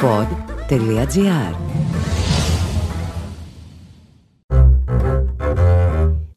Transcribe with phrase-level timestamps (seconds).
[0.00, 1.54] pod.gr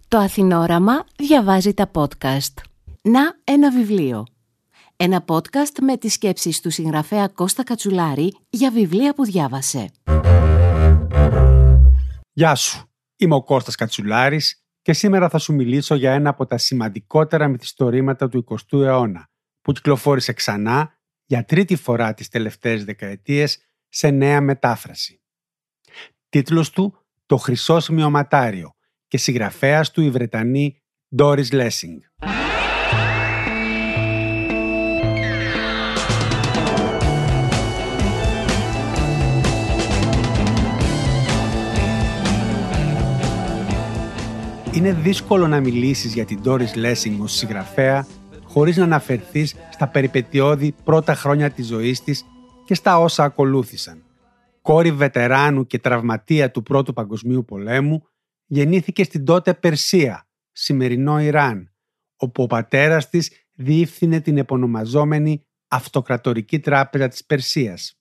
[0.07, 2.53] Το Αθηνόραμα διαβάζει τα podcast.
[3.01, 4.25] Να ένα βιβλίο.
[4.95, 9.89] Ένα podcast με τις σκέψεις του συγγραφέα Κώστα Κατσουλάρη για βιβλία που διάβασε.
[12.31, 16.57] Γεια σου, είμαι ο Κώστας Κατσουλάρης και σήμερα θα σου μιλήσω για ένα από τα
[16.57, 19.27] σημαντικότερα μυθιστορήματα του 20ου αιώνα
[19.61, 21.00] που κυκλοφόρησε ξανά
[21.31, 23.57] για τρίτη φορά τις τελευταίες δεκαετίες
[23.89, 25.21] σε νέα μετάφραση.
[26.29, 28.75] Τίτλος του «Το Χρυσό Σημειωματάριο»
[29.07, 30.81] και συγγραφέας του η Βρετανή
[31.17, 31.97] Doris Lessing.
[44.73, 48.07] Είναι δύσκολο να μιλήσεις για την Doris Lessing ως συγγραφέα
[48.51, 52.25] χωρίς να αναφερθείς στα περιπετειώδη πρώτα χρόνια της ζωής της
[52.65, 54.03] και στα όσα ακολούθησαν.
[54.61, 58.07] Κόρη βετεράνου και τραυματία του Πρώτου Παγκοσμίου Πολέμου,
[58.45, 61.73] γεννήθηκε στην τότε Περσία, σημερινό Ιράν,
[62.15, 67.99] όπου ο πατέρας της διεύθυνε την επωνομαζόμενη Αυτοκρατορική Τράπεζα της Περσίας.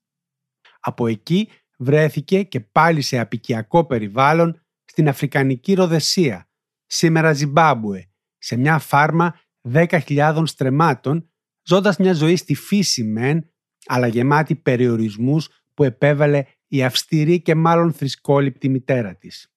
[0.80, 6.48] Από εκεί βρέθηκε και πάλι σε απικιακό περιβάλλον στην Αφρικανική Ροδεσία,
[6.86, 9.34] σήμερα Ζιμπάμπουε, σε μια φάρμα
[9.68, 11.30] 10.000 στρεμάτων,
[11.62, 13.50] ζώντας μια ζωή στη φύση μεν,
[13.86, 19.52] αλλά γεμάτη περιορισμούς που επέβαλε η αυστηρή και μάλλον θρησκόληπτη μητέρα της.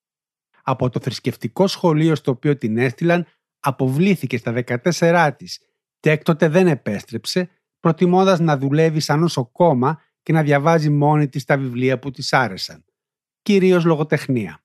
[0.64, 3.26] Από το θρησκευτικό σχολείο στο οποίο την έστειλαν,
[3.60, 5.60] αποβλήθηκε στα 14 της
[6.00, 11.58] και έκτοτε δεν επέστρεψε, προτιμώντας να δουλεύει σαν νοσοκόμα και να διαβάζει μόνη της τα
[11.58, 12.86] βιβλία που της άρεσαν,
[13.42, 14.64] κυρίως λογοτεχνία.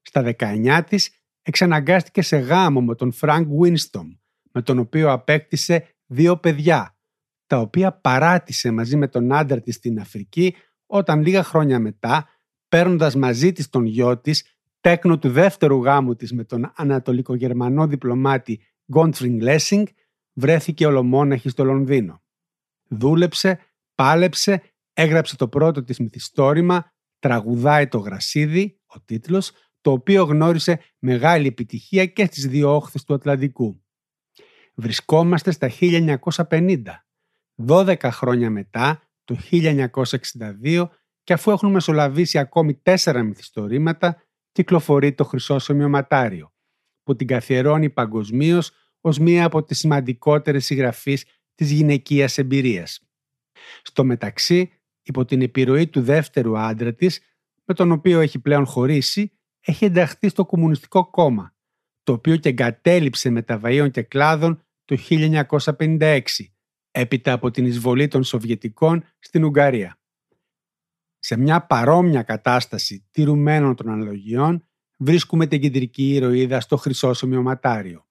[0.00, 1.10] Στα 19 της
[1.42, 4.10] εξαναγκάστηκε σε γάμο με τον Φρανκ Γουίσντομ,
[4.52, 6.96] με τον οποίο απέκτησε δύο παιδιά,
[7.46, 10.54] τα οποία παράτησε μαζί με τον άντρα της στην Αφρική
[10.86, 12.28] όταν λίγα χρόνια μετά,
[12.68, 18.60] παίρνοντας μαζί της τον γιο της, τέκνο του δεύτερου γάμου της με τον ανατολικογερμανό διπλωμάτη
[18.92, 19.86] Γκόντφρινγκ Λέσινγκ,
[20.32, 22.22] βρέθηκε ολομόναχη στο Λονδίνο.
[22.88, 23.58] Δούλεψε,
[23.94, 31.46] πάλεψε, έγραψε το πρώτο της μυθιστόρημα «Τραγουδάει το γρασίδι», ο τίτλος, το οποίο γνώρισε μεγάλη
[31.46, 33.79] επιτυχία και στις δύο όχθες του Ατλαντικού.
[34.74, 35.70] Βρισκόμαστε στα
[36.48, 36.82] 1950,
[37.66, 40.88] 12 χρόνια μετά, το 1962,
[41.22, 44.22] και αφού έχουν μεσολαβήσει ακόμη τέσσερα μυθιστορήματα,
[44.52, 46.52] κυκλοφορεί το Χρυσό Σημειωματάριο,
[47.02, 48.70] που την καθιερώνει παγκοσμίως
[49.00, 53.00] ως μία από τις σημαντικότερες συγγραφείς της γυναικείας εμπειρίας.
[53.82, 57.20] Στο μεταξύ, υπό την επιρροή του δεύτερου άντρα της,
[57.64, 61.54] με τον οποίο έχει πλέον χωρίσει, έχει ενταχθεί στο Κομμουνιστικό Κόμμα,
[62.02, 66.20] το οποίο και εγκατέλειψε μεταβαίων και κλάδων το 1956,
[66.90, 69.98] έπειτα από την εισβολή των Σοβιετικών στην Ουγγαρία.
[71.18, 74.64] Σε μια παρόμοια κατάσταση τηρουμένων των αναλογιών
[74.98, 78.06] βρίσκουμε την κεντρική ηρωίδα στο Χρυσό Σημειωματάριο.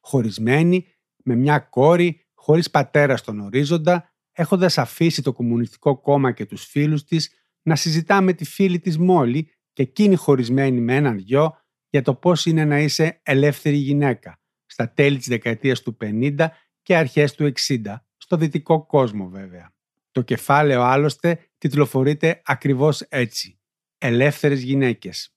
[0.00, 0.86] Χωρισμένη,
[1.24, 7.04] με μια κόρη, χωρίς πατέρα στον ορίζοντα, έχοντας αφήσει το Κομμουνιστικό Κόμμα και τους φίλους
[7.04, 7.30] της
[7.62, 11.56] να συζητά με τη φίλη της Μόλι και εκείνη χωρισμένη με έναν γιο
[11.94, 16.46] για το πώς είναι να είσαι ελεύθερη γυναίκα στα τέλη της δεκαετίας του 50
[16.82, 19.72] και αρχές του 60, στο δυτικό κόσμο βέβαια.
[20.10, 23.58] Το κεφάλαιο άλλωστε τιτλοφορείται ακριβώς έτσι.
[23.98, 25.34] Ελεύθερες γυναίκες.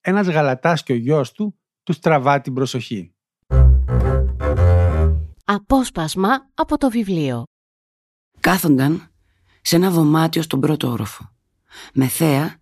[0.00, 3.14] Ένας γαλατάς και ο γιος του τους τραβά την προσοχή.
[5.44, 7.42] Απόσπασμα από το βιβλίο.
[8.40, 9.12] Κάθονταν
[9.60, 11.30] σε ένα δωμάτιο στον πρώτο όροφο.
[11.94, 12.58] Με θέα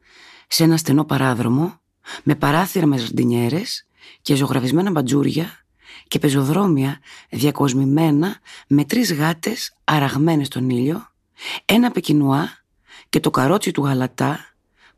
[0.49, 1.82] σε ένα στενό παράδρομο,
[2.23, 3.87] με παράθυρα με ζαρντινιέρες
[4.23, 5.65] και ζωγραφισμένα μπατζούρια
[6.09, 7.01] και πεζοδρόμια
[7.31, 11.07] διακοσμημένα με τρεις γάτες αραγμένες στον ήλιο,
[11.65, 12.49] ένα πεκινουά
[13.09, 14.39] και το καρότσι του γαλατά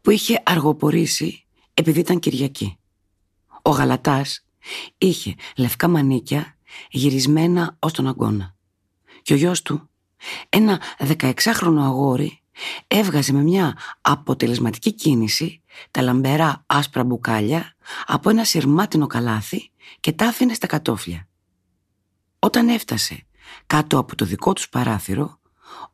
[0.01, 1.45] που είχε αργοπορήσει
[1.75, 2.79] επειδή ήταν Κυριακή.
[3.63, 4.47] Ο γαλατάς
[4.99, 6.57] είχε λευκά μανίκια
[6.91, 8.55] γυρισμένα ως τον αγκώνα.
[9.23, 9.91] Και ο γιος του,
[10.49, 12.43] ένα 16χρονο αγόρι,
[12.87, 17.75] έβγαζε με μια αποτελεσματική κίνηση τα λαμπερά άσπρα μπουκάλια
[18.07, 19.71] από ένα σειρμάτινο καλάθι
[20.01, 21.29] και τα άφηνε στα κατόφλια.
[22.39, 23.27] Όταν έφτασε
[23.67, 25.41] κάτω από το δικό τους παράθυρο,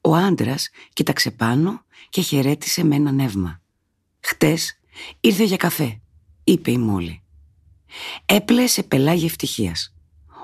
[0.01, 3.61] ο άντρας κοίταξε πάνω και χαιρέτησε με ένα νεύμα.
[4.21, 4.81] «Χτες
[5.21, 6.01] ήρθε για καφέ»,
[6.45, 7.23] είπε η Μόλι.
[8.27, 9.95] Έπλεσε πελάγια ευτυχίας.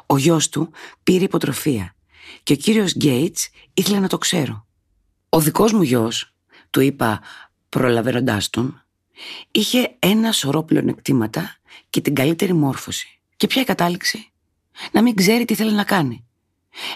[0.07, 0.71] Ο γιος του
[1.03, 1.95] πήρε υποτροφία
[2.43, 4.66] και ο κύριος Γκέιτς ήθελε να το ξέρω.
[5.37, 6.35] Ο δικός μου γιος,
[6.71, 7.21] του είπα
[7.69, 8.85] προλαβαίνοντάς τον,
[9.51, 11.57] είχε ένα σωρό πλεονεκτήματα
[11.91, 13.21] και την καλύτερη μόρφωση.
[13.37, 14.33] Και ποια η κατάληξη;
[14.93, 16.27] Να μην ξέρει τι θέλει να κάνει.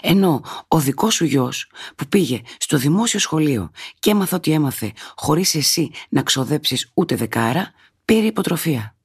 [0.01, 5.55] Ενώ ο δικός σου γιος που πήγε στο δημόσιο σχολείο και έμαθε ό,τι έμαθε χωρίς
[5.55, 7.71] εσύ να ξοδέψεις ούτε δεκάρα,
[8.05, 8.95] πήρε υποτροφία.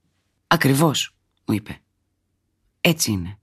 [0.47, 1.81] Ακριβώς, μου είπε.
[2.81, 3.39] Έτσι είναι.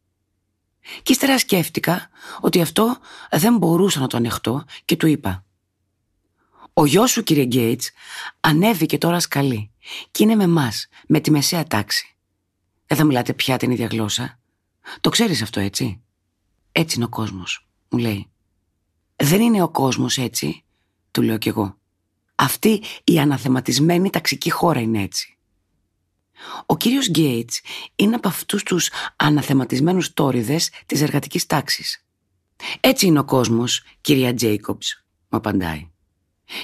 [1.02, 2.10] Και ύστερα σκέφτηκα
[2.42, 2.98] ότι αυτό
[3.32, 5.46] δεν μπορούσα να το ανεχτώ και του είπα
[6.74, 7.92] «Ο γιος σου κύριε Γκέιτς
[8.40, 9.72] ανέβηκε τώρα σκαλί
[10.12, 12.16] και είναι με μας, με τη μεσαία τάξη.
[12.88, 14.40] Δεν θα μιλάτε πια την ίδια γλώσσα.
[15.02, 16.02] Το ξέρεις αυτό έτσι;
[16.72, 18.28] Έτσι είναι ο κόσμος, μου λέει.
[19.16, 20.64] Δεν είναι ο κόσμος έτσι,
[21.12, 21.78] του λέω κι εγώ.
[22.36, 25.38] Αυτή η αναθεματισμένη ταξική χώρα είναι έτσι.
[26.66, 27.62] Ο κύριος Γκέιτς
[27.96, 32.06] είναι από αυτούς τους αναθεματισμένους τόριδες της εργατικής τάξης.
[32.80, 35.93] Έτσι είναι ο κόσμος, κυρία Τζέικομπς, μου απαντάει.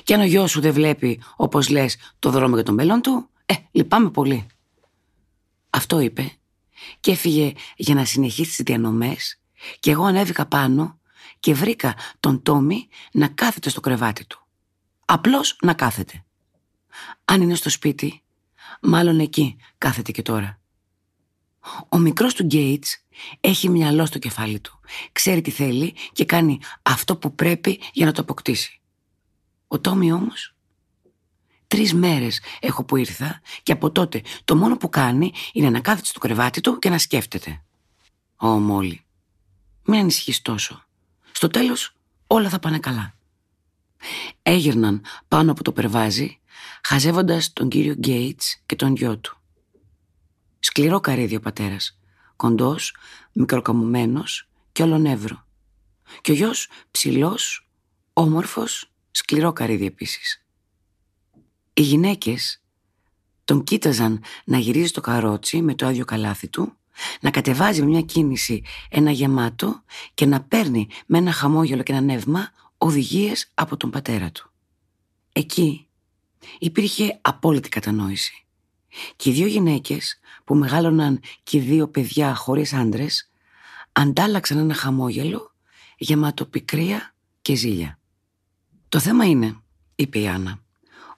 [0.03, 3.29] Και αν ο γιος σου δεν βλέπει, όπως λες, το δρόμο για το μέλλον του,
[3.45, 4.47] ε, λυπάμαι πολύ.
[5.69, 6.31] Αυτό είπε
[6.99, 9.39] και έφυγε για να συνεχίσει τις διανομές
[9.79, 10.99] και εγώ ανέβηκα πάνω
[11.39, 14.47] και βρήκα τον Τόμι να κάθεται στο κρεβάτι του.
[15.05, 16.25] Απλώς να κάθεται.
[17.25, 18.23] Αν είναι στο σπίτι,
[18.81, 20.59] μάλλον εκεί κάθεται και τώρα.
[21.89, 23.05] Ο μικρός του Γκέιτς
[23.39, 24.79] έχει μυαλό στο κεφάλι του.
[25.11, 28.78] Ξέρει τι θέλει και κάνει αυτό που πρέπει για να το αποκτήσει.
[29.71, 30.53] Ο Τόμι όμως...
[31.67, 36.05] Τρεις μέρες έχω που ήρθα και από τότε το μόνο που κάνει είναι να κάθεται
[36.05, 37.63] στο κρεβάτι του και να σκέφτεται.
[38.35, 39.05] Ω Μόλι,
[39.83, 40.83] μην ανησυχείς τόσο.
[41.31, 41.95] Στο τέλος
[42.27, 43.15] όλα θα πάνε καλά.
[44.41, 46.39] Έγυρναν πάνω από το περβάζι,
[46.83, 49.37] χαζεύοντας τον κύριο Γκέιτς και τον γιο του.
[50.59, 51.99] Σκληρό καρύδι ο πατέρας,
[52.35, 52.95] κοντός,
[53.31, 55.45] μικροκαμουμένος και ολονεύρο.
[56.21, 57.69] Και ο γιος ψηλός,
[58.13, 60.45] όμορφος, σκληρό καρύδι επίσης.
[61.73, 62.61] Οι γυναίκες
[63.45, 66.73] τον κοίταζαν να γυρίζει το καρότσι με το άδειο καλάθι του
[67.21, 69.83] να κατεβάζει με μια κίνηση ένα γεμάτο
[70.13, 74.51] και να παίρνει με ένα χαμόγελο και ένα νεύμα οδηγίες από τον πατέρα του.
[75.33, 75.87] Εκεί
[76.59, 78.45] υπήρχε απόλυτη κατανόηση.
[79.15, 83.31] Και οι δύο γυναίκες που μεγάλωναν και οι δύο παιδιά χωρίς άντρες
[83.91, 85.53] αντάλλαξαν ένα χαμόγελο
[85.97, 87.98] γεμάτο πικρία και ζήλια.
[88.89, 89.55] Το θέμα είναι,
[89.95, 90.59] είπε η Άννα,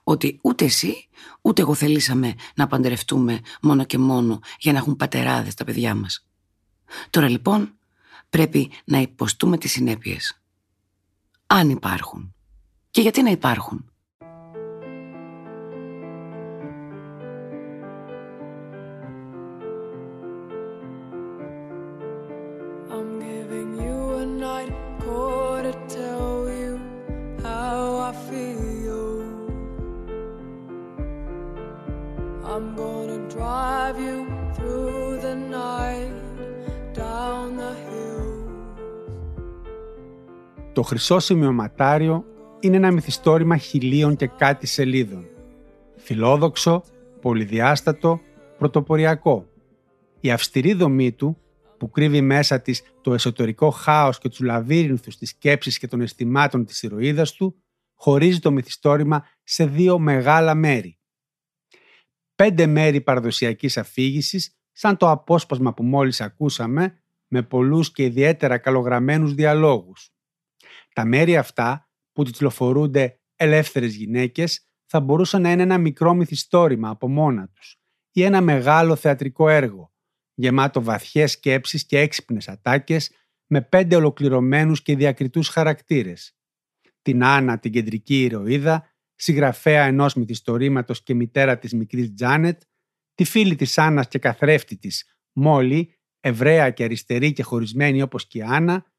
[0.02, 1.08] ότι ούτε εσύ
[1.40, 6.26] ούτε εγώ θελήσαμε να παντρευτούμε μόνο και μόνο για να έχουν πατεράδες τα παιδιά μας.
[7.10, 7.74] Τώρα λοιπόν
[8.30, 10.40] πρέπει να υποστούμε τις συνέπειες.
[11.46, 12.34] Αν υπάρχουν.
[12.90, 13.91] Και γιατί να υπάρχουν;
[40.82, 42.24] Το χρυσό σημειωματάριο
[42.60, 45.26] είναι ένα μυθιστόρημα χιλίων και κάτι σελίδων.
[45.96, 46.82] Φιλόδοξο,
[47.20, 48.20] πολυδιάστατο,
[48.58, 49.46] πρωτοποριακό.
[50.20, 51.38] Η αυστηρή δομή του,
[51.78, 56.64] που κρύβει μέσα της το εσωτερικό χάος και τους λαβύρινθους της σκέψης και των αισθημάτων
[56.64, 57.62] της ηρωίδας του,
[57.94, 60.98] χωρίζει το μυθιστόρημα σε δύο μεγάλα μέρη.
[62.34, 69.34] Πέντε μέρη παραδοσιακής αφήγησης, σαν το απόσπασμα που μόλις ακούσαμε, με πολλούς και ιδιαίτερα καλογραμμένους
[69.34, 70.11] διαλόγους.
[70.92, 77.08] Τα μέρη αυτά που τιτλοφορούνται ελεύθερες γυναίκες θα μπορούσαν να είναι ένα μικρό μυθιστόρημα από
[77.08, 77.76] μόνα τους
[78.12, 79.92] ή ένα μεγάλο θεατρικό έργο,
[80.34, 83.10] γεμάτο βαθιές σκέψεις και έξυπνες ατάκες
[83.46, 86.36] με πέντε ολοκληρωμένους και διακριτούς χαρακτήρες.
[87.02, 92.62] Την Άννα, την κεντρική ηρωίδα, συγγραφέα ενός μυθιστορήματος και μητέρα της μικρής Τζάνετ,
[93.14, 98.38] τη φίλη της Άννας και καθρέφτη της, Μόλι, Εβραία και αριστερή και χωρισμένη όπως και
[98.38, 98.91] η Άννα,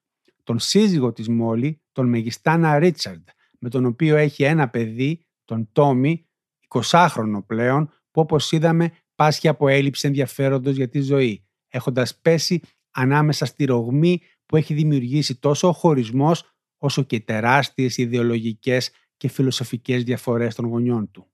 [0.43, 3.27] τον σύζυγο της Μόλι, τον Μεγιστάνα Ρίτσαρντ,
[3.59, 6.27] με τον οποίο έχει ένα παιδί, τον Τόμι,
[6.67, 13.45] 20χρονο πλέον, που όπως είδαμε πάσχει από έλλειψη ενδιαφέροντος για τη ζωή, έχοντας πέσει ανάμεσα
[13.45, 16.43] στη ρογμή που έχει δημιουργήσει τόσο ο χωρισμός,
[16.77, 21.27] όσο και τεράστιες ιδεολογικές και φιλοσοφικές διαφορές των γονιών του.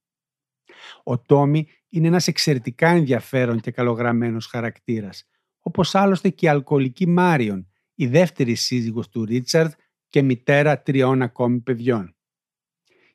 [1.03, 5.27] Ο Τόμι είναι ένας εξαιρετικά ενδιαφέρον και καλογραμμένος χαρακτήρας,
[5.59, 7.68] όπως άλλωστε και η αλκοολική Μάριον,
[7.99, 9.71] η δεύτερη σύζυγος του Ρίτσαρντ
[10.07, 12.15] και μητέρα τριών ακόμη παιδιών.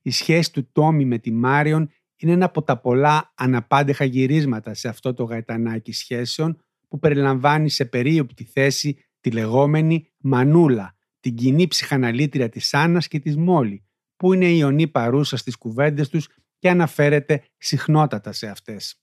[0.03, 4.89] Η σχέση του Τόμι με τη Μάριον είναι ένα από τα πολλά αναπάντεχα γυρίσματα σε
[4.89, 12.49] αυτό το γαϊτανάκι σχέσεων που περιλαμβάνει σε περίοπτη θέση τη λεγόμενη Μανούλα, την κοινή ψυχαναλήτρια
[12.49, 13.85] της Άννας και της Μόλι,
[14.17, 19.03] που είναι η ιονή παρούσα στις κουβέντες τους και αναφέρεται συχνότατα σε αυτές.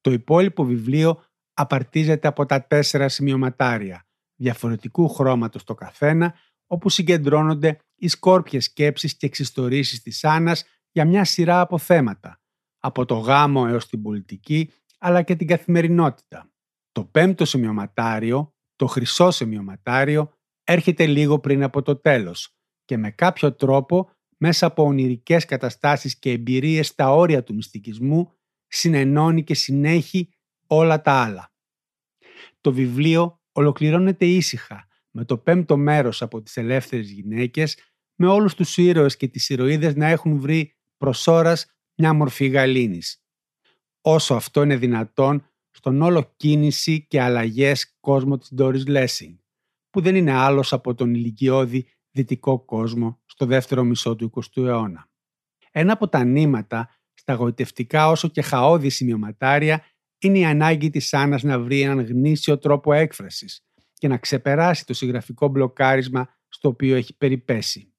[0.00, 1.22] Το υπόλοιπο βιβλίο
[1.52, 4.07] απαρτίζεται από τα τέσσερα σημειωματάρια,
[4.38, 6.34] διαφορετικού χρώματος το καθένα,
[6.66, 12.40] όπου συγκεντρώνονται οι σκόρπιες σκέψεις και εξιστορήσεις της Άννας για μια σειρά από θέματα,
[12.78, 16.50] από το γάμο έως την πολιτική, αλλά και την καθημερινότητα.
[16.92, 20.32] Το πέμπτο σημειωματάριο, το χρυσό σημειωματάριο,
[20.64, 26.30] έρχεται λίγο πριν από το τέλος και με κάποιο τρόπο, μέσα από ονειρικές καταστάσεις και
[26.30, 28.32] εμπειρίες στα όρια του μυστικισμού,
[28.66, 30.28] συνενώνει και συνέχει
[30.66, 31.52] όλα τα άλλα.
[32.60, 37.78] Το βιβλίο ολοκληρώνεται ήσυχα με το πέμπτο μέρος από τις ελεύθερες γυναίκες
[38.14, 43.22] με όλους τους ήρωες και τις ηρωίδες να έχουν βρει προς ώρας μια μορφή γαλήνης.
[44.00, 49.36] Όσο αυτό είναι δυνατόν στον όλο κίνηση και αλλαγές κόσμο της Doris Lessing,
[49.90, 55.08] που δεν είναι άλλος από τον ηλικιώδη δυτικό κόσμο στο δεύτερο μισό του 20ου αιώνα.
[55.70, 59.84] Ένα από τα νήματα στα γοητευτικά όσο και χαόδη σημειωματάρια
[60.18, 64.94] είναι η ανάγκη της Άννας να βρει έναν γνήσιο τρόπο έκφρασης και να ξεπεράσει το
[64.94, 67.92] συγγραφικό μπλοκάρισμα στο οποίο έχει περιπέσει.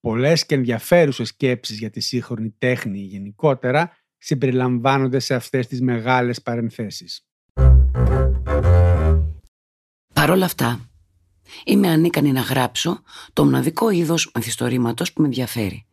[0.00, 7.26] Πολλές και ενδιαφέρουσες σκέψεις για τη σύγχρονη τέχνη γενικότερα συμπεριλαμβάνονται σε αυτές τις μεγάλες παρενθέσεις.
[10.14, 10.90] Παρ' όλα αυτά,
[11.64, 13.02] είμαι ανίκανη να γράψω
[13.32, 15.86] το μοναδικό είδος μυθιστορήματος που με ενδιαφέρει.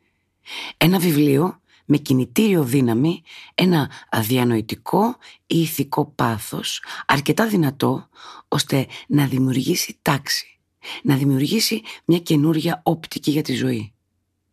[0.78, 3.22] Ένα βιβλίο με κινητήριο δύναμη,
[3.56, 5.18] ένα αδιανοητικό
[5.48, 8.10] ή ηθικό πάθος, αρκετά δυνατό,
[8.48, 10.60] ώστε να δημιουργήσει τάξη,
[11.04, 13.94] να δημιουργήσει μια καινούρια όπτικη για τη ζωή.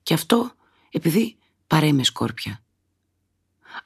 [0.03, 0.51] Και αυτό
[0.91, 2.63] επειδή παρέμε σκόρπια.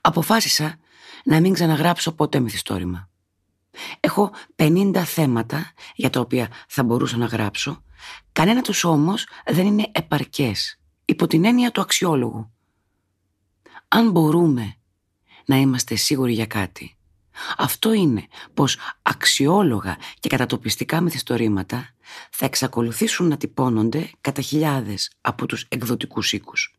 [0.01, 0.79] Αποφάσισα
[1.25, 3.09] να μην ξαναγράψω ποτέ μυθιστόρημα.
[4.01, 7.83] Έχω 50 θέματα για τα οποία θα μπορούσα να γράψω,
[8.33, 12.51] κανένα τους όμως δεν είναι επαρκές, υπό την έννοια του αξιόλογου.
[13.93, 14.75] Αν μπορούμε
[15.45, 16.97] να είμαστε σίγουροι για κάτι,
[17.57, 21.95] αυτό είναι πως αξιόλογα και κατατοπιστικά μυθιστορήματα
[22.31, 26.75] θα εξακολουθήσουν να τυπώνονται κατά χιλιάδες από τους εκδοτικούς οίκους.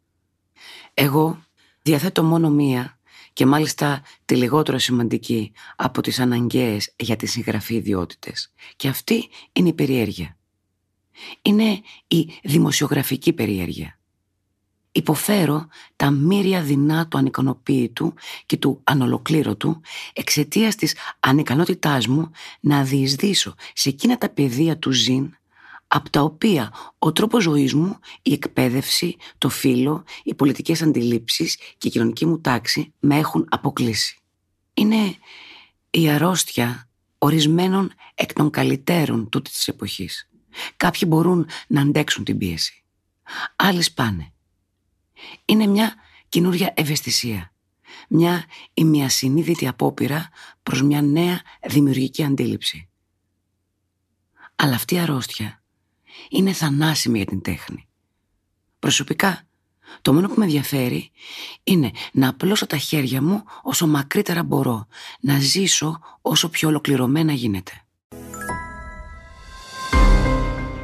[0.94, 1.44] Εγώ
[1.82, 3.00] διαθέτω μόνο μία
[3.34, 8.53] και μάλιστα τη λιγότερο σημαντική από τις αναγκαίες για τη συγγραφή ιδιότητες.
[8.75, 10.38] Και αυτή είναι η περιέργεια.
[11.41, 14.00] Είναι η δημοσιογραφική περιέργεια.
[14.91, 18.13] Υποφέρω τα μύρια δεινά του ανικανοποίητου
[18.45, 19.81] και του ανολοκλήρωτου
[20.13, 25.33] εξαιτίας της ανικανότητάς μου να διεισδύσω σε εκείνα τα πεδία του ζήν
[25.93, 31.88] από τα οποία ο τρόπος ζωής μου, η εκπαίδευση, το φύλλο, οι πολιτικές αντιλήψεις και
[31.88, 34.19] η κοινωνική μου τάξη με έχουν αποκλείσει.
[34.74, 35.15] Είναι
[35.89, 40.29] η αρρώστια ορισμένων εκ των καλυτέρων τούτης της εποχής.
[40.77, 42.83] Κάποιοι μπορούν να αντέξουν την πίεση.
[43.55, 44.30] Άλλοι σπάνε.
[45.45, 45.95] Είναι μια
[46.29, 47.53] καινούρια ευαισθησία.
[48.09, 50.29] Μια ημιασυνείδητη απόπειρα
[50.63, 52.89] προς μια νέα δημιουργική αντίληψη.
[54.55, 55.63] Αλλά αυτή η αρρώστια
[56.29, 57.87] είναι θανάσιμη για την τέχνη.
[58.79, 59.47] Προσωπικά,
[60.01, 61.11] το μόνο που με ενδιαφέρει
[61.63, 64.87] είναι να απλώσω τα χέρια μου όσο μακρύτερα μπορώ,
[65.19, 67.85] να ζήσω όσο πιο ολοκληρωμένα γίνεται.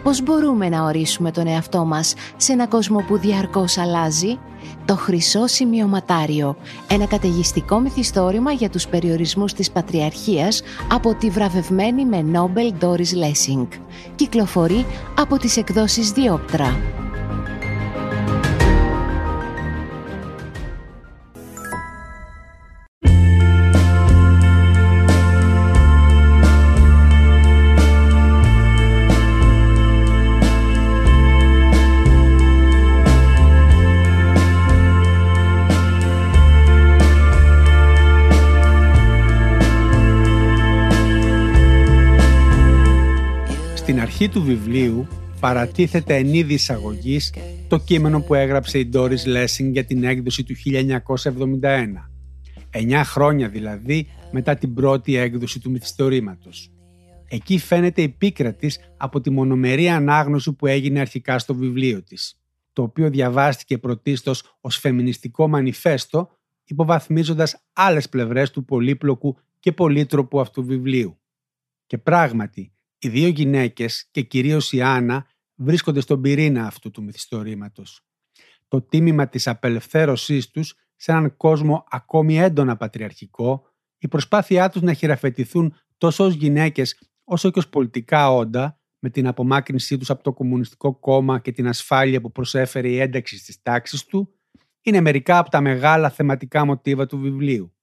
[0.08, 4.40] Πώς μπορούμε να ορίσουμε τον εαυτό μας σε ένα κόσμο που διαρκώς αλλάζει;
[4.86, 10.62] Το Χρυσό Σημειωματάριο, ένα καταιγιστικό μυθιστόρημα για τους περιορισμούς της Πατριαρχίας
[10.92, 13.68] από τη βραβευμένη με Νόμπελ Doris Lessing.
[14.16, 14.86] Κυκλοφορεί
[15.18, 16.78] από τις εκδόσεις Διόπτρα.
[44.28, 45.08] Αρχή του βιβλίου
[45.40, 47.34] παρατίθεται εν είδη εισαγωγής
[47.68, 50.54] το κείμενο που έγραψε η Doris Lessing για την έκδοση του
[51.62, 51.86] 1971.
[52.70, 56.72] Εννιά χρόνια δηλαδή μετά την πρώτη έκδοση του μυθιστορήματος.
[57.28, 62.40] Εκεί φαίνεται η πίκρα της από τη μονομερή ανάγνωση που έγινε αρχικά στο βιβλίο της,
[62.74, 66.30] το οποίο διαβάστηκε πρωτίστως ως φεμινιστικό μανιφέστο,
[66.64, 71.18] υποβαθμίζοντας άλλες πλευρές του πολύπλοκου και πολύτροπου αυτού βιβλίου.
[71.86, 78.02] Και πράγματι, οι δύο γυναίκες και κυρίως η Άννα βρίσκονται στον πυρήνα αυτού του μυθιστορήματος.
[78.68, 83.66] Το τίμημα της απελευθέρωσής τους σε έναν κόσμο ακόμη έντονα πατριαρχικό,
[83.98, 89.28] η προσπάθειά τους να χειραφετηθούν τόσο ως γυναίκες όσο και ως πολιτικά όντα, με την
[89.28, 94.06] απομάκρυνσή τους από το Κομμουνιστικό Κόμμα και την ασφάλεια που προσέφερε η ένταξη στις τάξεις
[94.06, 94.34] του,
[94.82, 97.76] είναι μερικά από τα μεγάλα θεματικά μοτίβα του βιβλίου.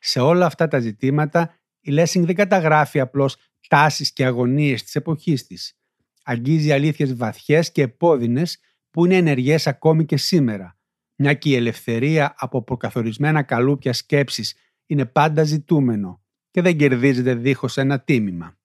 [0.00, 3.36] Σε όλα αυτά τα ζητήματα η Lessing δεν καταγράφει απλώς
[3.68, 5.78] τάσεις και αγωνίες της εποχής της.
[6.22, 8.58] Αγγίζει αλήθειες βαθιές και επώδυνες
[8.90, 10.78] που είναι ενεργές ακόμη και σήμερα,
[11.16, 14.54] μια και η ελευθερία από προκαθορισμένα καλούπια σκέψης
[14.86, 18.58] είναι πάντα ζητούμενο και δεν κερδίζεται δίχως ένα τίμημα.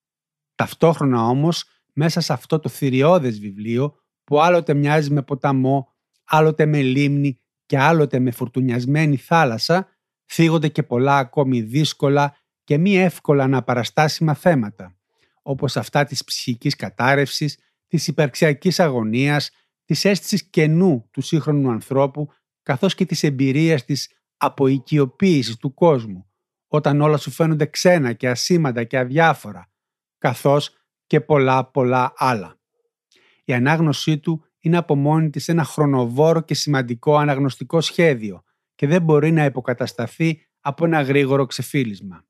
[0.55, 6.81] Ταυτόχρονα όμως, μέσα σε αυτό το θηριώδες βιβλίο που άλλοτε μοιάζει με ποταμό, άλλοτε με
[6.81, 9.87] λίμνη και άλλοτε με φουρτουνιασμένη θάλασσα,
[10.25, 14.95] θίγονται και πολλά ακόμη δύσκολα και μη εύκολα να παραστάσιμα θέματα,
[15.41, 19.49] όπως αυτά της ψυχικής κατάρρευσης, της υπερξιακής αγωνίας,
[19.85, 22.29] της αίσθησης κενού του σύγχρονου ανθρώπου,
[22.63, 26.25] καθώς και της εμπειρίας της αποοικιοποίησης του κόσμου,
[26.67, 29.71] όταν όλα σου φαίνονται ξένα και ασήμαντα και αδιάφορα,
[30.17, 30.75] καθώς
[31.07, 32.59] και πολλά πολλά άλλα.
[33.45, 38.43] Η ανάγνωσή του είναι από μόνη της ένα χρονοβόρο και σημαντικό αναγνωστικό σχέδιο
[38.75, 42.25] και δεν μπορεί να υποκατασταθεί από ένα γρήγορο ξεφύλισμα.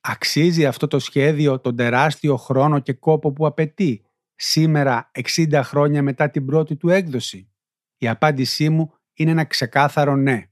[0.00, 4.04] Αξίζει αυτό το σχέδιο τον τεράστιο χρόνο και κόπο που απαιτεί
[4.34, 7.50] σήμερα 60 χρόνια μετά την πρώτη του έκδοση;
[7.96, 10.44] Η απάντησή μου είναι ένα ξεκάθαρο ναι.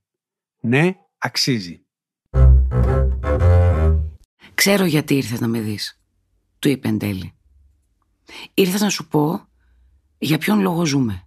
[0.61, 1.87] Ναι, αξίζει.
[4.55, 6.01] Ξέρω γιατί ήρθες να με δεις,
[6.59, 7.33] του είπε εν τέλει.
[8.55, 9.49] Ήρθα να σου πω
[10.19, 11.23] για ποιον λόγο ζούμε.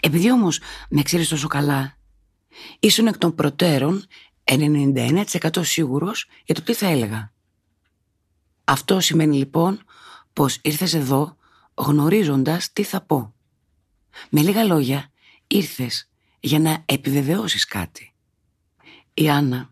[0.00, 0.60] Επειδή όμως
[0.90, 1.96] με ξέρεις τόσο καλά,
[2.80, 4.04] ήσουν εκ των προτέρων
[4.50, 7.32] 99% σίγουρος για το τι θα έλεγα.
[8.64, 9.84] Αυτό σημαίνει λοιπόν
[10.32, 11.36] πως ήρθες εδώ
[11.74, 13.34] γνωρίζοντας τι θα πω.
[14.30, 15.10] Με λίγα λόγια,
[15.46, 18.14] ήρθες για να επιβεβαιώσεις κάτι.
[19.14, 19.70] Η Άννα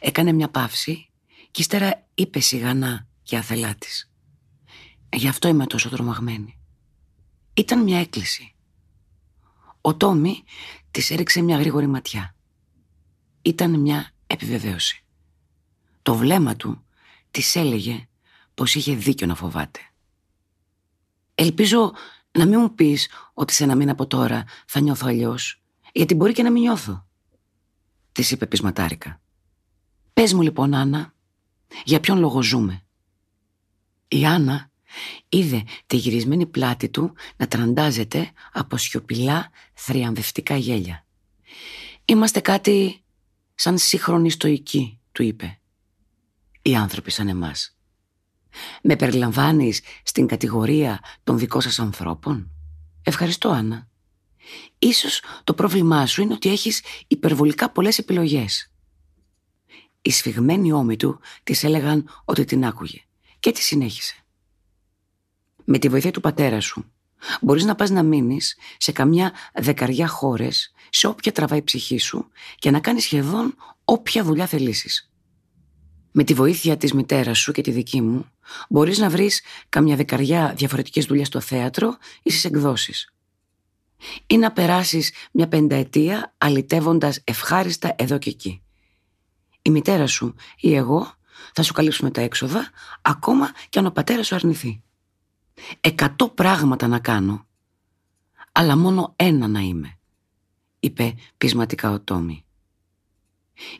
[0.00, 1.10] έκανε μια παύση
[1.50, 4.10] και ύστερα είπε σιγανά και αθελά της.
[5.12, 6.58] Γι' αυτό είμαι τόσο τρομαγμένη.
[7.54, 8.54] Ήταν μια έκκληση.
[9.80, 10.42] Ο Τόμι
[10.90, 12.34] της έριξε μια γρήγορη ματιά.
[13.42, 15.04] Ήταν μια επιβεβαίωση.
[16.02, 16.84] Το βλέμμα του
[17.30, 18.08] της έλεγε
[18.54, 19.80] πως είχε δίκιο να φοβάται.
[21.34, 21.92] Ελπίζω
[22.32, 26.32] να μην μου πεις ότι σε ένα μήνα από τώρα θα νιώθω αλλιώς, γιατί μπορεί
[26.32, 27.06] και να μην νιώθω.
[28.12, 29.20] Της είπε πεισματάρικα.
[30.12, 31.14] Πες μου λοιπόν Άννα,
[31.84, 32.82] για ποιον λόγο ζούμε.
[34.08, 34.70] Η Άννα
[35.28, 41.06] είδε τη γυρισμένη πλάτη του να τραντάζεται από σιωπηλά θριαμβευτικά γέλια.
[42.04, 43.01] Είμαστε κάτι
[43.62, 45.60] σαν σύγχρονη στοική, του είπε.
[46.62, 47.76] Οι άνθρωποι σαν εμάς.
[48.82, 52.50] Με περιλαμβάνεις στην κατηγορία των δικών σας ανθρώπων;
[53.02, 53.88] Ευχαριστώ, Άννα.
[54.78, 58.72] Ίσως το πρόβλημά σου είναι ότι έχεις υπερβολικά πολλές επιλογές.
[60.02, 62.98] Οι σφιγμένοι ώμοι του της έλεγαν ότι την άκουγε
[63.38, 64.14] και τη συνέχισε.
[65.64, 66.91] Με τη βοήθεια του πατέρα σου
[67.40, 72.28] μπορείς να πας να μείνεις σε καμιά δεκαριά χώρες σε όποια τραβάει η ψυχή σου
[72.58, 73.54] και να κάνεις σχεδόν
[73.84, 75.10] όποια δουλειά θελήσεις.
[76.12, 78.26] Με τη βοήθεια της μητέρας σου και τη δική μου
[78.68, 83.14] μπορείς να βρεις καμιά δεκαριά διαφορετικές δουλειές στο θέατρο ή στις εκδόσεις.
[84.26, 88.62] Ή να περάσεις μια πενταετία αλητεύοντας ευχάριστα εδώ και εκεί.
[89.62, 91.14] Η μητέρα σου ή εγώ
[91.54, 92.70] θα σου καλύψουμε τα έξοδα
[93.02, 94.82] ακόμα και αν ο πατέρας σου αρνηθεί.
[95.80, 97.46] Εκατό πράγματα να κάνω,
[98.52, 99.98] αλλά μόνο ένα να είμαι,
[100.80, 102.44] είπε πεισματικά ο Τόμι.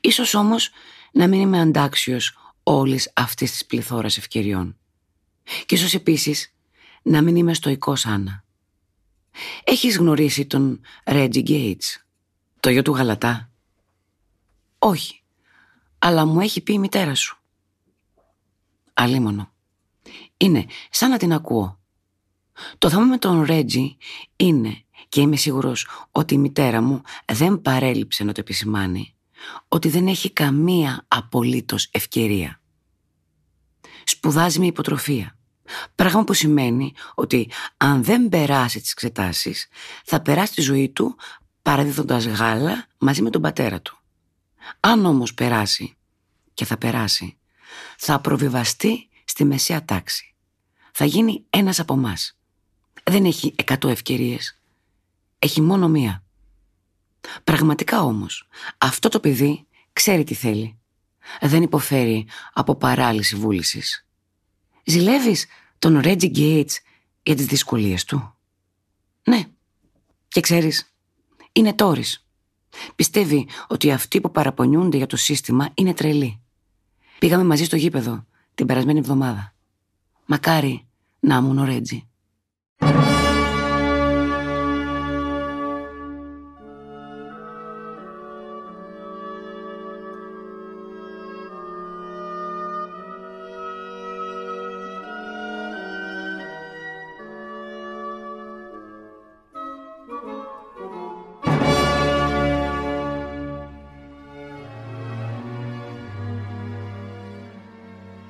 [0.01, 0.71] Ίσως όμως
[1.13, 4.77] να μην είμαι αντάξιος όλης αυτής της πληθώρας ευκαιριών.
[5.67, 6.55] Και ίσως επίσης
[7.03, 8.45] να μην είμαι στοικός, Άννα.
[9.65, 12.07] Έχεις γνωρίσει τον Ρέτζι Γκέιτς,
[12.61, 13.51] το γιο του Γαλατά;
[14.79, 15.23] Όχι,
[15.99, 17.37] αλλά μου έχει πει η μητέρα σου.
[18.93, 19.52] Αλίμονο.
[20.43, 21.81] Είναι σαν να την ακούω.
[22.79, 23.97] Το θέμα με τον Ρέτζι
[24.37, 27.03] είναι και είμαι σίγουρος ότι η μητέρα μου
[27.33, 29.15] δεν παρέλειψε να το επισημάνει
[29.69, 32.61] ότι δεν έχει καμία απολύτως ευκαιρία.
[34.05, 35.39] Σπουδάζει με υποτροφία.
[35.95, 39.69] Πράγμα που σημαίνει ότι αν δεν περάσει τις εξετάσεις
[40.05, 41.17] θα περάσει τη ζωή του
[41.63, 43.99] παραδίδοντας γάλα μαζί με τον πατέρα του.
[44.81, 45.97] Αν όμως περάσει
[46.55, 47.39] και θα περάσει
[47.97, 50.32] θα προβιβαστεί στη μεσαία τάξη.
[50.93, 52.17] Θα γίνει ένας από εμά.
[53.05, 54.59] Δεν έχει εκατό ευκαιρίες.
[55.39, 56.23] Έχει μόνο μία.
[57.45, 60.79] Πραγματικά όμως, αυτό το παιδί ξέρει τι θέλει.
[61.41, 64.07] Δεν υποφέρει από παράλυση βούλησης.
[64.85, 65.47] Ζηλεύεις
[65.79, 66.81] τον Ρέτζι Γκέιτς
[67.23, 68.35] για τις δυσκολίες του.
[69.25, 69.45] Ναι.
[70.29, 70.93] Και ξέρεις,
[71.53, 72.27] είναι τόρης.
[72.95, 76.41] Πιστεύει ότι αυτοί που παραπονιούνται για το σύστημα είναι τρελοί.
[77.19, 79.52] Πήγαμε μαζί στο γήπεδο την περασμένη εβδομάδα.
[80.27, 80.87] Μακάρι
[81.21, 82.07] να ήμουν ο Ρέτζι.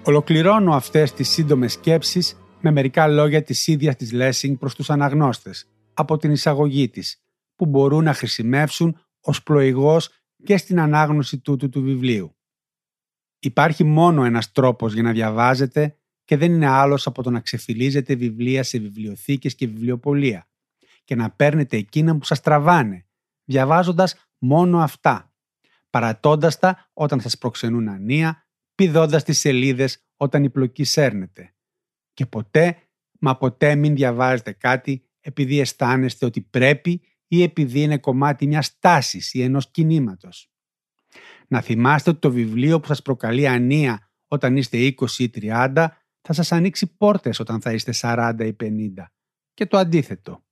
[0.04, 5.68] Ολοκληρώνω αυτές τις σύντομες σκέψεις με μερικά λόγια της ίδιας της Lessing προς τους αναγνώστες
[5.94, 7.22] από την εισαγωγή της,
[7.56, 10.10] που μπορούν να χρησιμεύσουν ως πλοηγός
[10.44, 12.36] και στην ανάγνωση τούτου του βιβλίου.
[13.38, 18.14] Υπάρχει μόνο ένας τρόπος για να διαβάζετε και δεν είναι άλλος από το να ξεφυλίζετε
[18.14, 20.48] βιβλία σε βιβλιοθήκες και βιβλιοπολία
[21.04, 23.06] και να παίρνετε εκείνα που σας τραβάνε,
[23.44, 25.32] διαβάζοντας μόνο αυτά,
[25.90, 28.41] παρατώντας τα όταν σας προξενούν ανία,
[28.74, 31.54] πηδώντας τις σελίδες όταν η πλοκή σέρνεται.
[32.12, 32.76] Και ποτέ,
[33.18, 39.34] μα ποτέ μην διαβάζετε κάτι επειδή αισθάνεστε ότι πρέπει ή επειδή είναι κομμάτι μιας τάσης
[39.34, 40.52] ή ενός κινήματος.
[41.48, 45.88] Να θυμάστε ότι το βιβλίο που σας προκαλεί ανία όταν είστε 20 ή 30
[46.20, 49.12] θα σας ανοίξει πόρτες όταν θα είστε 40 ή 50.
[49.54, 50.44] Και το αντίθετο.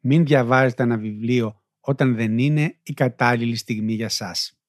[0.00, 4.60] Μην διαβάζετε ένα βιβλίο όταν δεν είναι η κατάλληλη στιγμή για σας.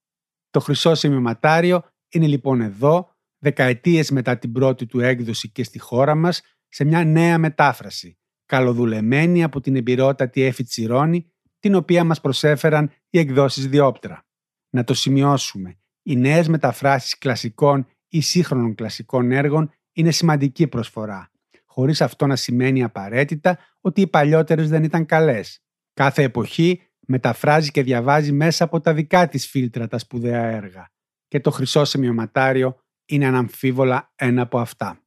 [0.50, 6.15] Το χρυσό σημειωματάριο είναι λοιπόν εδώ, δεκαετίες μετά την πρώτη του έκδοση και στη χώρα
[6.15, 12.91] μας, σε μια νέα μετάφραση, καλοδουλεμένη από την εμπειρότατη Έφη Τσιρόνη, την οποία μας προσέφεραν
[13.10, 14.26] οι εκδόσεις Διόπτρα.
[14.69, 21.32] Να το σημειώσουμε, οι νέες μεταφράσεις κλασικών ή σύγχρονων κλασικών έργων είναι σημαντική προσφορά,
[21.65, 25.63] χωρίς αυτό να σημαίνει απαραίτητα ότι οι παλιότερες δεν ήταν καλές.
[25.93, 30.91] Κάθε εποχή μεταφράζει και διαβάζει μέσα από τα δικά της φίλτρα τα σπουδαία έργα
[31.30, 35.00] και το χρυσό σημειωματάριο είναι αναμφίβολα ένα από αυτά.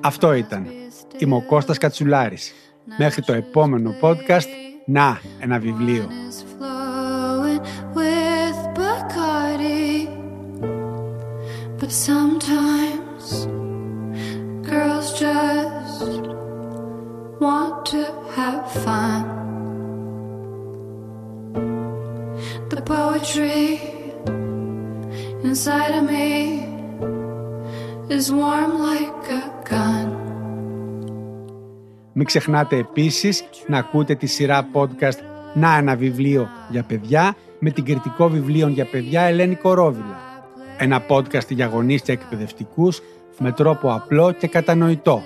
[0.00, 0.66] Αυτό ήταν.
[1.18, 2.52] Είμαι ο Κώστας Κατσουλάρης.
[2.98, 4.48] Μέχρι το επόμενο podcast,
[4.86, 6.08] να, ένα βιβλίο.
[11.80, 12.33] But sometimes
[16.04, 16.26] just
[17.44, 18.02] want to
[18.36, 19.22] have fun.
[22.72, 23.66] The poetry
[25.48, 26.32] inside of me
[28.16, 30.08] is warm like a gun.
[32.12, 35.18] Μην ξεχνάτε επίσης να ακούτε τη σειρά podcast
[35.54, 40.18] «Να ένα βιβλίο για παιδιά» με την κριτικό βιβλίων για παιδιά Ελένη Κορόβιλα.
[40.78, 43.00] Ένα podcast για γονείς και εκπαιδευτικούς
[43.38, 45.22] με τρόπο απλό και κατανοητό,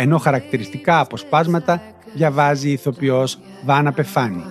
[0.00, 1.82] ενώ χαρακτηριστικά αποσπάσματα
[2.14, 4.44] διαβάζει η ηθοποιός Βάνα Πεφάνη.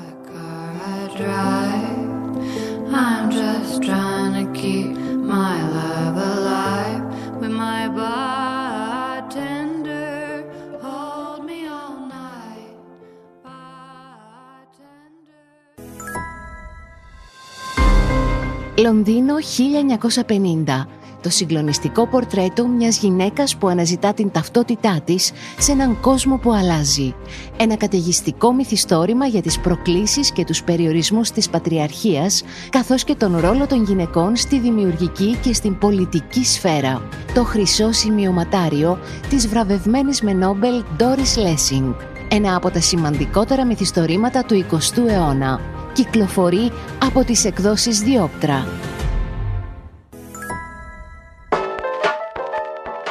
[18.79, 20.96] Λονδίνο 1950.
[21.21, 27.15] Το συγκλονιστικό πορτρέτο μιας γυναίκας που αναζητά την ταυτότητά της σε έναν κόσμο που αλλάζει.
[27.58, 33.67] Ένα καταιγιστικό μυθιστόρημα για τις προκλήσεις και τους περιορισμούς της πατριαρχίας, καθώς και τον ρόλο
[33.67, 37.01] των γυναικών στη δημιουργική και στην πολιτική σφαίρα.
[37.34, 38.99] Το χρυσό σημειωματάριο
[39.30, 41.95] της βραβευμένης με Νόμπελ Doris Lessing.
[42.30, 45.60] Ένα από τα σημαντικότερα μυθιστορήματα του 20ου αιώνα
[45.93, 46.71] κυκλοφορεί
[47.03, 48.65] από τις εκδόσεις Διόπτρα.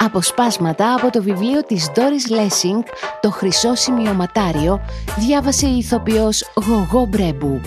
[0.07, 2.83] Αποσπάσματα από το βιβλίο της Doris Lessing
[3.21, 4.81] «Το χρυσό σημειωματάριο»
[5.19, 7.61] διάβασε η ηθοποιός Γογό Μπρέμπου.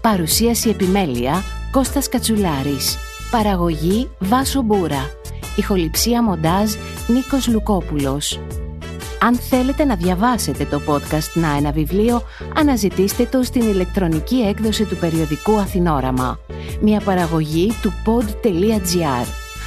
[0.00, 2.96] Παρουσίαση επιμέλεια Κώστας Κατσουλάρης.
[3.30, 5.10] Παραγωγή Βάσο Μπούρα.
[5.56, 6.72] Ηχοληψία μοντάζ
[7.06, 8.40] Νίκος Λουκόπουλος.
[9.20, 12.22] Αν θέλετε να διαβάσετε το podcast «Να ένα βιβλίο»,
[12.56, 16.38] αναζητήστε το στην ηλεκτρονική έκδοση του περιοδικού Αθηνόραμα.
[16.80, 19.47] Μια παραγωγή του pod.gr.